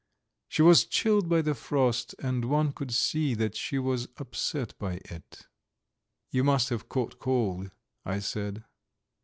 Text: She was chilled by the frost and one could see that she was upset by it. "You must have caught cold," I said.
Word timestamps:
She 0.47 0.63
was 0.63 0.85
chilled 0.85 1.29
by 1.29 1.43
the 1.43 1.53
frost 1.53 2.15
and 2.17 2.45
one 2.45 2.71
could 2.71 2.91
see 2.91 3.35
that 3.35 3.55
she 3.55 3.77
was 3.77 4.07
upset 4.17 4.73
by 4.79 4.93
it. 5.05 5.45
"You 6.31 6.43
must 6.43 6.69
have 6.69 6.89
caught 6.89 7.19
cold," 7.19 7.69
I 8.03 8.17
said. 8.17 8.65